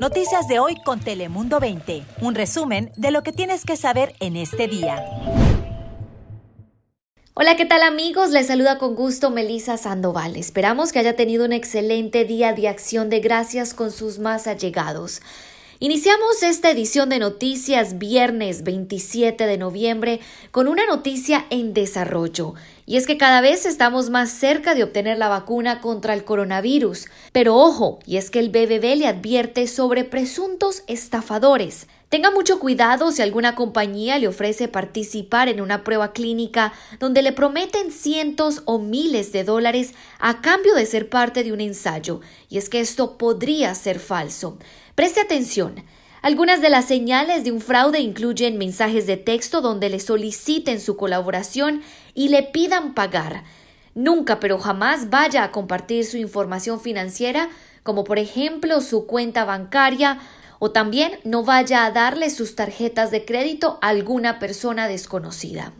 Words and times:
Noticias 0.00 0.46
de 0.46 0.58
hoy 0.58 0.76
con 0.84 1.00
Telemundo 1.00 1.58
20. 1.58 2.04
Un 2.20 2.34
resumen 2.34 2.92
de 2.96 3.10
lo 3.10 3.22
que 3.22 3.32
tienes 3.32 3.64
que 3.64 3.76
saber 3.76 4.14
en 4.20 4.36
este 4.36 4.68
día. 4.68 5.02
Hola, 7.32 7.56
¿qué 7.56 7.64
tal 7.64 7.82
amigos? 7.82 8.30
Les 8.30 8.46
saluda 8.46 8.78
con 8.78 8.94
gusto 8.94 9.30
Melisa 9.30 9.78
Sandoval. 9.78 10.36
Esperamos 10.36 10.92
que 10.92 10.98
haya 10.98 11.16
tenido 11.16 11.46
un 11.46 11.52
excelente 11.52 12.24
día 12.24 12.52
de 12.52 12.68
acción 12.68 13.08
de 13.08 13.20
gracias 13.20 13.72
con 13.72 13.90
sus 13.90 14.18
más 14.18 14.46
allegados. 14.46 15.22
Iniciamos 15.78 16.42
esta 16.42 16.70
edición 16.70 17.10
de 17.10 17.18
noticias 17.18 17.98
viernes 17.98 18.64
27 18.64 19.46
de 19.46 19.58
noviembre 19.58 20.20
con 20.50 20.68
una 20.68 20.86
noticia 20.86 21.46
en 21.50 21.74
desarrollo. 21.74 22.54
Y 22.88 22.96
es 22.96 23.08
que 23.08 23.18
cada 23.18 23.40
vez 23.40 23.66
estamos 23.66 24.10
más 24.10 24.30
cerca 24.30 24.76
de 24.76 24.84
obtener 24.84 25.18
la 25.18 25.28
vacuna 25.28 25.80
contra 25.80 26.14
el 26.14 26.24
coronavirus. 26.24 27.06
Pero 27.32 27.56
ojo, 27.56 27.98
y 28.06 28.16
es 28.16 28.30
que 28.30 28.38
el 28.38 28.50
BBB 28.50 28.96
le 28.96 29.08
advierte 29.08 29.66
sobre 29.66 30.04
presuntos 30.04 30.84
estafadores. 30.86 31.88
Tenga 32.08 32.30
mucho 32.30 32.60
cuidado 32.60 33.10
si 33.10 33.22
alguna 33.22 33.56
compañía 33.56 34.20
le 34.20 34.28
ofrece 34.28 34.68
participar 34.68 35.48
en 35.48 35.60
una 35.60 35.82
prueba 35.82 36.12
clínica 36.12 36.72
donde 37.00 37.22
le 37.22 37.32
prometen 37.32 37.90
cientos 37.90 38.62
o 38.64 38.78
miles 38.78 39.32
de 39.32 39.42
dólares 39.42 39.92
a 40.20 40.40
cambio 40.40 40.76
de 40.76 40.86
ser 40.86 41.08
parte 41.08 41.42
de 41.42 41.52
un 41.52 41.60
ensayo, 41.60 42.20
y 42.48 42.58
es 42.58 42.68
que 42.68 42.78
esto 42.78 43.18
podría 43.18 43.74
ser 43.74 43.98
falso. 43.98 44.56
Preste 44.94 45.20
atención. 45.20 45.82
Algunas 46.22 46.60
de 46.60 46.70
las 46.70 46.86
señales 46.86 47.44
de 47.44 47.52
un 47.52 47.60
fraude 47.60 48.00
incluyen 48.00 48.58
mensajes 48.58 49.06
de 49.06 49.16
texto 49.16 49.60
donde 49.60 49.90
le 49.90 50.00
soliciten 50.00 50.80
su 50.80 50.96
colaboración 50.96 51.82
y 52.16 52.30
le 52.30 52.42
pidan 52.42 52.94
pagar. 52.94 53.44
Nunca, 53.94 54.40
pero 54.40 54.58
jamás 54.58 55.10
vaya 55.10 55.44
a 55.44 55.52
compartir 55.52 56.04
su 56.04 56.16
información 56.16 56.80
financiera, 56.80 57.48
como 57.84 58.02
por 58.02 58.18
ejemplo 58.18 58.80
su 58.80 59.06
cuenta 59.06 59.44
bancaria, 59.44 60.18
o 60.58 60.72
también 60.72 61.20
no 61.22 61.44
vaya 61.44 61.84
a 61.84 61.92
darle 61.92 62.30
sus 62.30 62.56
tarjetas 62.56 63.12
de 63.12 63.24
crédito 63.24 63.78
a 63.82 63.88
alguna 63.88 64.40
persona 64.40 64.88
desconocida. 64.88 65.72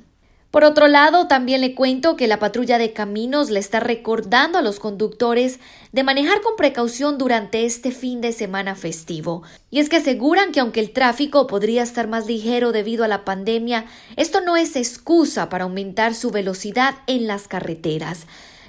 Por 0.57 0.65
otro 0.65 0.89
lado, 0.89 1.27
también 1.27 1.61
le 1.61 1.75
cuento 1.75 2.17
que 2.17 2.27
la 2.27 2.39
patrulla 2.39 2.79
de 2.79 2.95
caminos 2.95 3.51
le 3.51 3.61
está 3.61 3.79
recordando 3.79 4.57
a 4.57 4.63
los 4.63 4.81
conductores 4.81 5.61
de 5.93 6.03
manejar 6.03 6.41
con 6.41 6.57
precaución 6.57 7.19
durante 7.19 7.67
este 7.67 7.91
fin 7.91 8.23
de 8.23 8.33
semana 8.33 8.75
festivo. 8.75 9.43
Y 9.71 9.81
es 9.81 9.91
que 9.91 9.97
aseguran 9.97 10.53
que 10.53 10.61
aunque 10.61 10.81
el 10.81 10.95
tráfico 10.95 11.47
podría 11.47 11.83
estar 11.83 12.09
más 12.09 12.27
ligero 12.27 12.73
debido 12.73 13.05
a 13.05 13.09
la 13.09 13.23
pandemia, 13.23 13.85
esto 14.17 14.41
no 14.41 14.57
es 14.57 14.77
excusa 14.77 15.51
para 15.51 15.65
aumentar 15.65 16.15
su 16.15 16.31
velocidad 16.31 16.95
en 17.07 17.27
las 17.27 17.49
carreteras. 17.49 18.27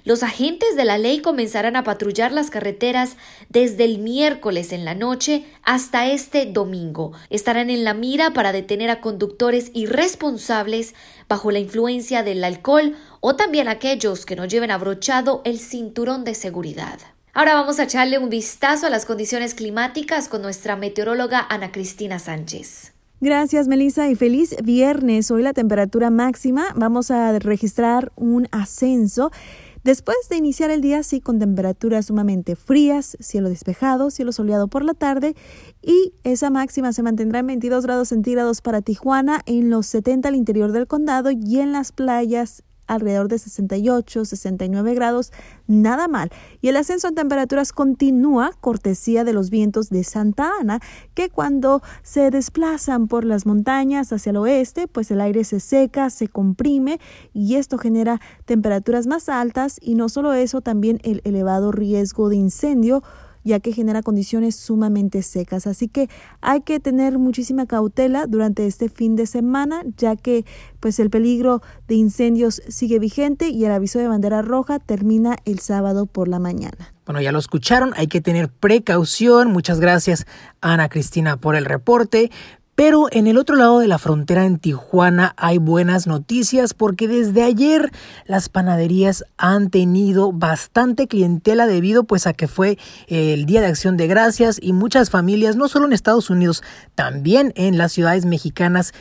Los 0.07 0.23
agentes 0.23 0.77
de 0.77 0.85
la 0.85 0.97
ley 0.97 1.19
comenzarán 1.19 1.75
a 1.75 1.83
patrullar 1.83 2.31
las 2.31 2.49
carreteras 2.49 3.17
desde 3.49 3.83
el 3.83 3.99
miércoles 3.99 4.71
en 4.71 4.85
la 4.85 4.95
noche 4.95 5.43
hasta 5.63 6.07
este 6.07 6.45
domingo. 6.45 7.11
Estarán 7.29 7.69
en 7.69 7.83
la 7.83 7.93
mira 7.93 8.31
para 8.31 8.53
detener 8.53 8.89
a 8.89 9.01
conductores 9.01 9.69
irresponsables 9.73 10.95
bajo 11.27 11.51
la 11.51 11.59
influencia 11.59 12.23
del 12.23 12.41
alcohol 12.45 12.95
o 13.19 13.35
también 13.35 13.67
aquellos 13.67 14.25
que 14.25 14.37
no 14.37 14.45
lleven 14.45 14.71
abrochado 14.71 15.41
el 15.43 15.59
cinturón 15.59 16.23
de 16.23 16.35
seguridad. 16.35 16.99
Ahora 17.33 17.55
vamos 17.55 17.77
a 17.77 17.83
echarle 17.83 18.17
un 18.17 18.29
vistazo 18.29 18.87
a 18.87 18.89
las 18.89 19.03
condiciones 19.03 19.55
climáticas 19.55 20.29
con 20.29 20.41
nuestra 20.41 20.77
meteoróloga 20.77 21.45
Ana 21.49 21.73
Cristina 21.73 22.17
Sánchez. 22.17 22.93
Gracias, 23.19 23.67
Melissa, 23.67 24.07
y 24.09 24.15
feliz 24.15 24.55
viernes. 24.63 25.31
Hoy 25.31 25.41
la 25.41 25.51
temperatura 25.51 26.11
máxima 26.11 26.67
vamos 26.75 27.11
a 27.11 27.37
registrar 27.39 28.13
un 28.15 28.47
ascenso 28.51 29.31
Después 29.87 30.17
de 30.29 30.35
iniciar 30.35 30.69
el 30.69 30.81
día, 30.81 31.01
sí, 31.01 31.21
con 31.21 31.39
temperaturas 31.39 32.07
sumamente 32.07 32.57
frías, 32.57 33.15
cielo 33.21 33.47
despejado, 33.47 34.11
cielo 34.11 34.33
soleado 34.33 34.67
por 34.67 34.83
la 34.83 34.93
tarde 34.93 35.33
y 35.81 36.11
esa 36.25 36.49
máxima 36.49 36.91
se 36.91 37.03
mantendrá 37.03 37.39
en 37.39 37.47
22 37.47 37.85
grados 37.85 38.09
centígrados 38.09 38.59
para 38.59 38.81
Tijuana, 38.81 39.39
en 39.45 39.69
los 39.69 39.85
70 39.85 40.27
al 40.27 40.35
interior 40.35 40.73
del 40.73 40.87
condado 40.87 41.31
y 41.31 41.59
en 41.59 41.71
las 41.71 41.93
playas 41.93 42.65
alrededor 42.87 43.27
de 43.27 43.37
68, 43.37 44.25
69 44.25 44.93
grados, 44.95 45.31
nada 45.67 46.07
mal. 46.07 46.31
Y 46.61 46.69
el 46.69 46.77
ascenso 46.77 47.07
en 47.09 47.15
temperaturas 47.15 47.71
continúa 47.71 48.51
cortesía 48.59 49.23
de 49.23 49.33
los 49.33 49.49
vientos 49.49 49.89
de 49.89 50.03
Santa 50.03 50.51
Ana, 50.59 50.79
que 51.13 51.29
cuando 51.29 51.81
se 52.03 52.31
desplazan 52.31 53.07
por 53.07 53.25
las 53.25 53.45
montañas 53.45 54.11
hacia 54.11 54.31
el 54.31 54.37
oeste, 54.37 54.87
pues 54.87 55.11
el 55.11 55.21
aire 55.21 55.43
se 55.43 55.59
seca, 55.59 56.09
se 56.09 56.27
comprime 56.27 56.99
y 57.33 57.55
esto 57.55 57.77
genera 57.77 58.19
temperaturas 58.45 59.07
más 59.07 59.29
altas 59.29 59.77
y 59.81 59.95
no 59.95 60.09
solo 60.09 60.33
eso, 60.33 60.61
también 60.61 60.99
el 61.03 61.21
elevado 61.23 61.71
riesgo 61.71 62.29
de 62.29 62.37
incendio 62.37 63.03
ya 63.47 63.59
que 63.59 63.73
genera 63.73 64.03
condiciones 64.03 64.55
sumamente 64.55 65.23
secas. 65.23 65.65
Así 65.65 65.87
que 65.87 66.09
hay 66.41 66.61
que 66.61 66.79
tener 66.79 67.17
muchísima 67.17 67.65
cautela 67.65 68.27
durante 68.27 68.67
este 68.67 68.89
fin 68.89 69.15
de 69.15 69.25
semana, 69.25 69.81
ya 69.97 70.15
que 70.15 70.45
pues 70.79 70.99
el 70.99 71.09
peligro 71.09 71.61
de 71.87 71.95
incendios 71.95 72.61
sigue 72.67 72.99
vigente 72.99 73.49
y 73.49 73.65
el 73.65 73.71
aviso 73.71 73.97
de 73.97 74.07
bandera 74.07 74.41
roja 74.41 74.79
termina 74.79 75.37
el 75.45 75.59
sábado 75.59 76.05
por 76.05 76.27
la 76.27 76.37
mañana. 76.37 76.93
Bueno, 77.05 77.21
ya 77.21 77.31
lo 77.31 77.39
escucharon, 77.39 77.93
hay 77.95 78.07
que 78.07 78.19
tener 78.19 78.49
precaución. 78.49 79.51
Muchas 79.51 79.79
gracias, 79.79 80.27
Ana 80.59 80.89
Cristina, 80.89 81.37
por 81.37 81.55
el 81.55 81.63
reporte. 81.63 82.29
Pero 82.77 83.07
en 83.09 83.25
el 83.25 83.39
otro 83.39 83.55
lado 83.55 83.79
de 83.79 83.87
la 83.87 83.97
frontera 83.97 84.45
en 84.45 84.59
Tijuana 84.59 85.33
hay 85.35 85.57
buenas 85.57 86.05
noticias 86.05 86.75
porque 86.75 87.07
desde 87.07 87.41
ayer 87.41 87.91
las 88.27 88.49
panaderías 88.49 89.23
han 89.35 89.71
tenido 89.71 90.31
bastante 90.31 91.07
clientela 91.07 91.65
debido 91.65 92.03
pues 92.03 92.27
a 92.27 92.33
que 92.33 92.47
fue 92.47 92.77
el 93.07 93.47
Día 93.47 93.61
de 93.61 93.65
Acción 93.65 93.97
de 93.97 94.05
Gracias 94.05 94.59
y 94.61 94.73
muchas 94.73 95.09
familias, 95.09 95.55
no 95.55 95.69
solo 95.69 95.87
en 95.87 95.93
Estados 95.93 96.29
Unidos, 96.29 96.61
también 96.93 97.51
en 97.55 97.79
las 97.79 97.93
ciudades 97.93 98.25
mexicanas 98.25 98.93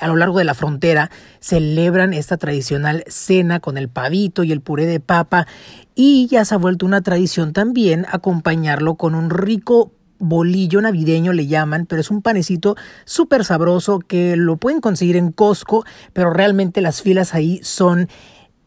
a 0.00 0.06
lo 0.06 0.16
largo 0.16 0.38
de 0.38 0.44
la 0.44 0.54
frontera 0.54 1.10
celebran 1.40 2.14
esta 2.14 2.38
tradicional 2.38 3.04
cena 3.08 3.60
con 3.60 3.76
el 3.76 3.90
pavito 3.90 4.42
y 4.42 4.52
el 4.52 4.62
puré 4.62 4.86
de 4.86 5.00
papa. 5.00 5.46
Y 5.94 6.28
ya 6.28 6.46
se 6.46 6.54
ha 6.54 6.58
vuelto 6.58 6.86
una 6.86 7.02
tradición 7.02 7.52
también 7.52 8.06
acompañarlo 8.10 8.94
con 8.94 9.14
un 9.14 9.28
rico 9.28 9.92
bolillo 10.18 10.80
navideño 10.80 11.32
le 11.32 11.46
llaman, 11.46 11.86
pero 11.86 12.00
es 12.00 12.10
un 12.10 12.22
panecito 12.22 12.76
súper 13.04 13.44
sabroso 13.44 13.98
que 13.98 14.36
lo 14.36 14.56
pueden 14.56 14.80
conseguir 14.80 15.16
en 15.16 15.32
Costco, 15.32 15.84
pero 16.12 16.30
realmente 16.30 16.80
las 16.80 17.02
filas 17.02 17.34
ahí 17.34 17.60
son 17.62 18.08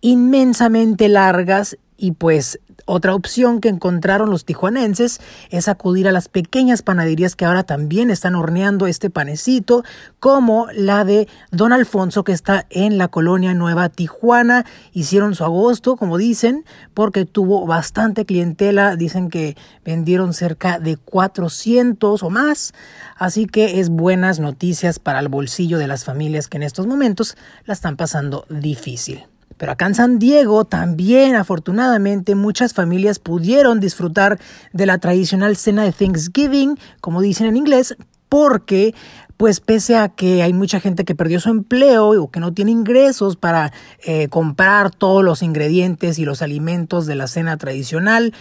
inmensamente 0.02 1.10
largas 1.10 1.78
y 1.98 2.14
pues 2.14 2.60
otra 2.86 3.16
opción 3.16 3.62
que 3.62 3.70
encontraron 3.70 4.30
los 4.30 4.46
tijuanenses 4.46 5.20
es 5.50 5.68
acudir 5.68 6.08
a 6.08 6.12
las 6.12 6.30
pequeñas 6.30 6.82
panaderías 6.82 7.36
que 7.36 7.46
ahora 7.46 7.64
también 7.64 8.10
están 8.10 8.36
horneando 8.36 8.88
este 8.88 9.10
panecito, 9.10 9.84
como 10.20 10.68
la 10.74 11.04
de 11.06 11.28
Don 11.52 11.74
Alfonso 11.74 12.24
que 12.24 12.32
está 12.32 12.66
en 12.70 12.98
la 12.98 13.08
colonia 13.08 13.54
Nueva 13.54 13.90
Tijuana. 13.90 14.66
Hicieron 14.94 15.36
su 15.36 15.44
agosto, 15.44 15.96
como 15.96 16.18
dicen, 16.18 16.66
porque 16.94 17.26
tuvo 17.26 17.66
bastante 17.66 18.26
clientela. 18.26 18.96
Dicen 18.96 19.30
que 19.30 19.56
vendieron 19.86 20.34
cerca 20.34 20.80
de 20.80 20.98
400 20.98 22.24
o 22.24 22.30
más. 22.30 22.74
Así 23.16 23.46
que 23.46 23.80
es 23.80 23.90
buenas 23.90 24.40
noticias 24.40 25.00
para 25.00 25.20
el 25.20 25.28
bolsillo 25.28 25.78
de 25.78 25.88
las 25.88 26.06
familias 26.06 26.48
que 26.48 26.58
en 26.58 26.64
estos 26.64 26.88
momentos 26.88 27.38
la 27.66 27.74
están 27.74 27.98
pasando 27.98 28.46
difícil. 28.50 29.26
Pero 29.62 29.74
acá 29.74 29.86
en 29.86 29.94
San 29.94 30.18
Diego 30.18 30.66
también, 30.66 31.36
afortunadamente, 31.36 32.34
muchas 32.34 32.74
familias 32.74 33.20
pudieron 33.20 33.80
disfrutar 33.80 34.40
de 34.74 34.88
la 34.88 34.98
tradicional 34.98 35.56
cena 35.56 35.84
de 35.84 35.92
Thanksgiving, 35.92 36.80
como 37.00 37.22
dicen 37.22 37.46
en 37.46 37.58
inglés, 37.58 37.96
porque 38.28 38.96
pues 39.38 39.60
pese 39.60 39.98
a 39.98 40.10
que 40.10 40.42
hay 40.42 40.52
mucha 40.52 40.80
gente 40.80 41.06
que 41.06 41.14
perdió 41.14 41.40
su 41.40 41.50
empleo 41.50 42.10
o 42.10 42.32
que 42.32 42.40
no 42.40 42.56
tiene 42.56 42.72
ingresos 42.72 43.36
para 43.36 43.72
eh, 44.04 44.30
comprar 44.30 44.90
todos 44.90 45.24
los 45.24 45.44
ingredientes 45.44 46.18
y 46.18 46.26
los 46.26 46.42
alimentos 46.42 47.06
de 47.06 47.14
la 47.14 47.28
cena 47.28 47.56
tradicional, 47.58 48.34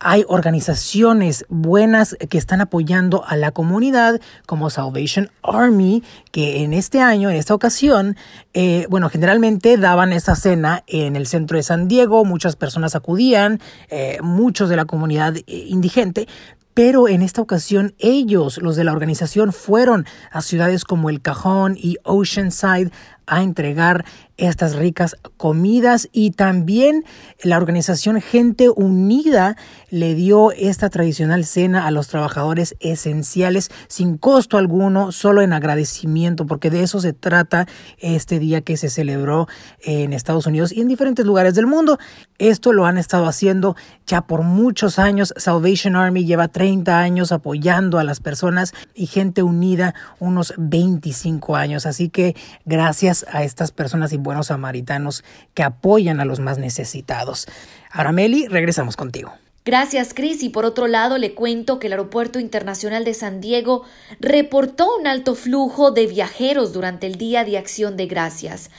hay 0.00 0.24
organizaciones 0.28 1.46
buenas 1.48 2.16
que 2.28 2.38
están 2.38 2.60
apoyando 2.60 3.24
a 3.26 3.36
la 3.36 3.52
comunidad, 3.52 4.20
como 4.46 4.70
Salvation 4.70 5.30
Army, 5.42 6.02
que 6.30 6.62
en 6.62 6.72
este 6.72 7.00
año, 7.00 7.30
en 7.30 7.36
esta 7.36 7.54
ocasión, 7.54 8.16
eh, 8.52 8.86
bueno, 8.90 9.08
generalmente 9.08 9.76
daban 9.78 10.12
esa 10.12 10.36
cena 10.36 10.84
en 10.86 11.16
el 11.16 11.26
centro 11.26 11.56
de 11.56 11.62
San 11.62 11.88
Diego, 11.88 12.24
muchas 12.24 12.56
personas 12.56 12.94
acudían, 12.94 13.60
eh, 13.88 14.18
muchos 14.22 14.68
de 14.68 14.76
la 14.76 14.84
comunidad 14.84 15.36
eh, 15.36 15.42
indigente, 15.46 16.28
pero 16.74 17.06
en 17.06 17.22
esta 17.22 17.40
ocasión 17.40 17.94
ellos, 17.98 18.58
los 18.58 18.74
de 18.74 18.84
la 18.84 18.92
organización, 18.92 19.52
fueron 19.52 20.06
a 20.32 20.42
ciudades 20.42 20.84
como 20.84 21.08
El 21.08 21.22
Cajón 21.22 21.76
y 21.78 21.96
Oceanside 22.02 22.90
a 23.26 23.42
entregar 23.42 24.04
estas 24.36 24.74
ricas 24.74 25.16
comidas 25.36 26.08
y 26.12 26.32
también 26.32 27.04
la 27.42 27.56
organización 27.56 28.20
Gente 28.20 28.68
Unida 28.68 29.56
le 29.90 30.14
dio 30.14 30.50
esta 30.50 30.90
tradicional 30.90 31.44
cena 31.44 31.86
a 31.86 31.92
los 31.92 32.08
trabajadores 32.08 32.74
esenciales 32.80 33.70
sin 33.86 34.18
costo 34.18 34.58
alguno, 34.58 35.12
solo 35.12 35.42
en 35.42 35.52
agradecimiento, 35.52 36.46
porque 36.46 36.70
de 36.70 36.82
eso 36.82 37.00
se 37.00 37.12
trata 37.12 37.66
este 37.98 38.40
día 38.40 38.60
que 38.60 38.76
se 38.76 38.90
celebró 38.90 39.46
en 39.84 40.12
Estados 40.12 40.46
Unidos 40.46 40.72
y 40.72 40.80
en 40.80 40.88
diferentes 40.88 41.24
lugares 41.24 41.54
del 41.54 41.66
mundo. 41.68 41.98
Esto 42.38 42.72
lo 42.72 42.86
han 42.86 42.98
estado 42.98 43.26
haciendo 43.26 43.76
ya 44.06 44.22
por 44.22 44.42
muchos 44.42 44.98
años. 44.98 45.32
Salvation 45.36 45.94
Army 45.94 46.24
lleva 46.24 46.48
30 46.48 46.98
años 46.98 47.30
apoyando 47.30 48.00
a 48.00 48.04
las 48.04 48.18
personas 48.18 48.74
y 48.94 49.06
Gente 49.06 49.44
Unida 49.44 49.94
unos 50.18 50.54
25 50.56 51.54
años. 51.54 51.86
Así 51.86 52.08
que 52.08 52.34
gracias 52.64 53.13
a 53.22 53.44
estas 53.44 53.70
personas 53.70 54.12
y 54.12 54.16
buenos 54.16 54.48
samaritanos 54.48 55.22
que 55.54 55.62
apoyan 55.62 56.18
a 56.18 56.24
los 56.24 56.40
más 56.40 56.58
necesitados. 56.58 57.46
Ahora, 57.92 58.10
Meli, 58.10 58.48
regresamos 58.48 58.96
contigo. 58.96 59.32
Gracias, 59.64 60.12
Chris. 60.12 60.42
Y 60.42 60.50
por 60.50 60.64
otro 60.64 60.88
lado, 60.88 61.16
le 61.16 61.34
cuento 61.34 61.78
que 61.78 61.86
el 61.86 61.94
Aeropuerto 61.94 62.38
Internacional 62.38 63.04
de 63.04 63.14
San 63.14 63.40
Diego 63.40 63.84
reportó 64.20 64.96
un 64.98 65.06
alto 65.06 65.34
flujo 65.34 65.90
de 65.90 66.06
viajeros 66.06 66.72
durante 66.72 67.06
el 67.06 67.14
Día 67.14 67.44
de 67.44 67.56
Acción 67.56 67.96
de 67.96 68.06
Gracias. 68.06 68.70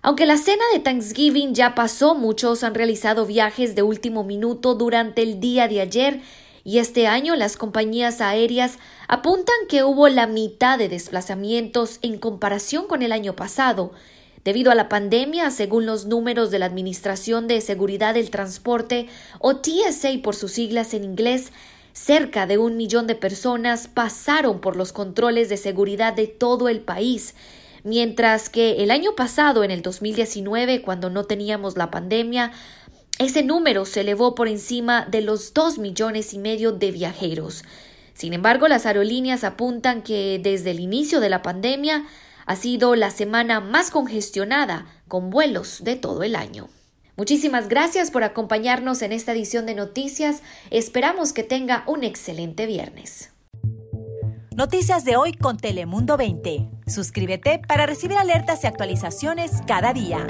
Aunque 0.00 0.26
la 0.26 0.36
cena 0.36 0.64
de 0.72 0.80
Thanksgiving 0.80 1.54
ya 1.54 1.74
pasó, 1.74 2.14
muchos 2.14 2.62
han 2.62 2.74
realizado 2.74 3.26
viajes 3.26 3.74
de 3.74 3.82
último 3.82 4.22
minuto 4.22 4.74
durante 4.74 5.22
el 5.22 5.40
día 5.40 5.66
de 5.66 5.80
ayer 5.80 6.20
y 6.64 6.78
este 6.78 7.06
año 7.06 7.36
las 7.36 7.56
compañías 7.56 8.20
aéreas 8.20 8.78
apuntan 9.06 9.54
que 9.68 9.84
hubo 9.84 10.08
la 10.08 10.26
mitad 10.26 10.78
de 10.78 10.88
desplazamientos 10.88 11.98
en 12.02 12.18
comparación 12.18 12.86
con 12.86 13.02
el 13.02 13.12
año 13.12 13.36
pasado, 13.36 13.92
Debido 14.44 14.70
a 14.70 14.74
la 14.74 14.90
pandemia, 14.90 15.50
según 15.50 15.86
los 15.86 16.04
números 16.04 16.50
de 16.50 16.58
la 16.58 16.66
Administración 16.66 17.48
de 17.48 17.62
Seguridad 17.62 18.12
del 18.12 18.28
Transporte, 18.28 19.08
o 19.38 19.56
TSA 19.56 20.20
por 20.22 20.36
sus 20.36 20.52
siglas 20.52 20.92
en 20.92 21.02
inglés, 21.02 21.50
cerca 21.94 22.46
de 22.46 22.58
un 22.58 22.76
millón 22.76 23.06
de 23.06 23.14
personas 23.14 23.88
pasaron 23.88 24.60
por 24.60 24.76
los 24.76 24.92
controles 24.92 25.48
de 25.48 25.56
seguridad 25.56 26.12
de 26.12 26.26
todo 26.26 26.68
el 26.68 26.80
país, 26.80 27.34
mientras 27.84 28.50
que 28.50 28.82
el 28.82 28.90
año 28.90 29.14
pasado, 29.14 29.64
en 29.64 29.70
el 29.70 29.80
2019, 29.80 30.82
cuando 30.82 31.08
no 31.08 31.24
teníamos 31.24 31.78
la 31.78 31.90
pandemia, 31.90 32.52
ese 33.18 33.42
número 33.42 33.84
se 33.84 34.00
elevó 34.00 34.34
por 34.34 34.48
encima 34.48 35.06
de 35.06 35.20
los 35.20 35.54
dos 35.54 35.78
millones 35.78 36.34
y 36.34 36.38
medio 36.38 36.72
de 36.72 36.90
viajeros. 36.90 37.64
Sin 38.12 38.32
embargo, 38.32 38.68
las 38.68 38.86
aerolíneas 38.86 39.44
apuntan 39.44 40.02
que 40.02 40.40
desde 40.42 40.72
el 40.72 40.80
inicio 40.80 41.20
de 41.20 41.30
la 41.30 41.42
pandemia 41.42 42.06
ha 42.46 42.56
sido 42.56 42.94
la 42.96 43.10
semana 43.10 43.60
más 43.60 43.90
congestionada 43.90 44.86
con 45.08 45.30
vuelos 45.30 45.82
de 45.84 45.96
todo 45.96 46.22
el 46.22 46.34
año. 46.36 46.68
Muchísimas 47.16 47.68
gracias 47.68 48.10
por 48.10 48.24
acompañarnos 48.24 49.00
en 49.02 49.12
esta 49.12 49.32
edición 49.32 49.66
de 49.66 49.74
noticias. 49.74 50.42
Esperamos 50.70 51.32
que 51.32 51.44
tenga 51.44 51.84
un 51.86 52.02
excelente 52.02 52.66
viernes. 52.66 53.30
Noticias 54.56 55.04
de 55.04 55.16
hoy 55.16 55.32
con 55.32 55.56
Telemundo 55.56 56.16
20. 56.16 56.68
Suscríbete 56.86 57.60
para 57.66 57.86
recibir 57.86 58.16
alertas 58.16 58.64
y 58.64 58.66
actualizaciones 58.66 59.52
cada 59.66 59.92
día. 59.92 60.26